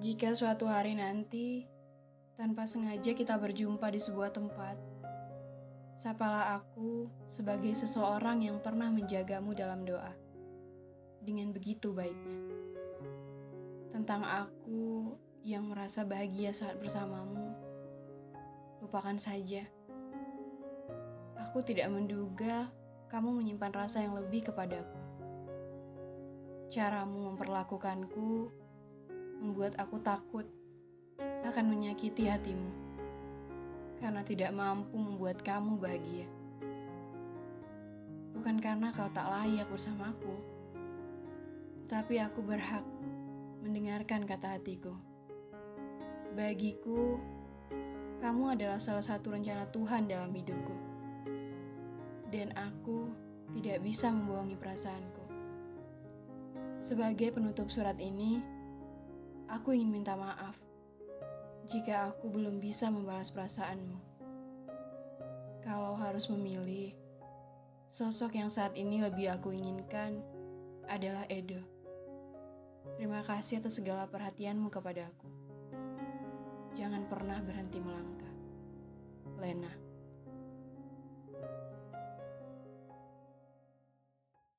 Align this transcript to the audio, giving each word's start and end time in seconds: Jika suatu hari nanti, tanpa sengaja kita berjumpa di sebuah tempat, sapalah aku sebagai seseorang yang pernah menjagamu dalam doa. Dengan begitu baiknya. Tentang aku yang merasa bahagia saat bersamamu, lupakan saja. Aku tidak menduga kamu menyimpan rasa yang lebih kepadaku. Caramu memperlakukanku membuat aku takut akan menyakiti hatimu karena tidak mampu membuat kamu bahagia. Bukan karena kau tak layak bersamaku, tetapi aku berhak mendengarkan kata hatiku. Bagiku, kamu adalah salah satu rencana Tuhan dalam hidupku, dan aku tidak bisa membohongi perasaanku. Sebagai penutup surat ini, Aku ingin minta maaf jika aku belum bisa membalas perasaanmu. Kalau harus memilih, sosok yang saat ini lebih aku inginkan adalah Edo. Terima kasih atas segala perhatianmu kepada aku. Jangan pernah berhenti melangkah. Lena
Jika 0.00 0.32
suatu 0.32 0.64
hari 0.64 0.96
nanti, 0.96 1.68
tanpa 2.32 2.64
sengaja 2.64 3.12
kita 3.12 3.36
berjumpa 3.36 3.84
di 3.92 4.00
sebuah 4.00 4.32
tempat, 4.32 4.80
sapalah 5.92 6.56
aku 6.56 7.04
sebagai 7.28 7.76
seseorang 7.76 8.40
yang 8.40 8.64
pernah 8.64 8.88
menjagamu 8.88 9.52
dalam 9.52 9.84
doa. 9.84 10.16
Dengan 11.20 11.52
begitu 11.52 11.92
baiknya. 11.92 12.48
Tentang 13.92 14.24
aku 14.24 15.20
yang 15.44 15.68
merasa 15.68 16.08
bahagia 16.08 16.56
saat 16.56 16.80
bersamamu, 16.80 17.52
lupakan 18.80 19.20
saja. 19.20 19.68
Aku 21.44 21.60
tidak 21.60 21.92
menduga 21.92 22.72
kamu 23.12 23.36
menyimpan 23.36 23.84
rasa 23.84 24.00
yang 24.00 24.16
lebih 24.16 24.48
kepadaku. 24.48 24.96
Caramu 26.72 27.36
memperlakukanku 27.36 28.59
membuat 29.40 29.74
aku 29.80 29.96
takut 30.04 30.44
akan 31.42 31.66
menyakiti 31.72 32.28
hatimu 32.28 32.70
karena 34.00 34.24
tidak 34.24 34.52
mampu 34.52 34.96
membuat 34.96 35.40
kamu 35.44 35.76
bahagia. 35.76 36.28
Bukan 38.32 38.56
karena 38.56 38.88
kau 38.96 39.08
tak 39.12 39.28
layak 39.28 39.68
bersamaku, 39.68 40.32
tetapi 41.84 42.16
aku 42.24 42.40
berhak 42.40 42.84
mendengarkan 43.60 44.24
kata 44.24 44.56
hatiku. 44.56 44.96
Bagiku, 46.32 47.20
kamu 48.24 48.56
adalah 48.56 48.80
salah 48.80 49.04
satu 49.04 49.36
rencana 49.36 49.68
Tuhan 49.68 50.08
dalam 50.08 50.32
hidupku, 50.32 50.76
dan 52.32 52.56
aku 52.56 53.12
tidak 53.52 53.84
bisa 53.84 54.08
membohongi 54.08 54.56
perasaanku. 54.56 55.24
Sebagai 56.80 57.36
penutup 57.36 57.68
surat 57.68 58.00
ini, 58.00 58.40
Aku 59.50 59.74
ingin 59.74 59.90
minta 59.90 60.14
maaf 60.14 60.54
jika 61.66 62.10
aku 62.10 62.30
belum 62.30 62.62
bisa 62.62 62.86
membalas 62.90 63.34
perasaanmu. 63.34 63.98
Kalau 65.60 65.98
harus 65.98 66.30
memilih, 66.30 66.94
sosok 67.90 68.38
yang 68.38 68.50
saat 68.50 68.74
ini 68.78 69.02
lebih 69.02 69.30
aku 69.30 69.50
inginkan 69.50 70.22
adalah 70.86 71.26
Edo. 71.26 71.62
Terima 72.96 73.22
kasih 73.26 73.58
atas 73.58 73.78
segala 73.78 74.06
perhatianmu 74.06 74.70
kepada 74.70 75.10
aku. 75.10 75.28
Jangan 76.78 77.10
pernah 77.10 77.42
berhenti 77.42 77.82
melangkah. 77.82 78.34
Lena 79.38 79.89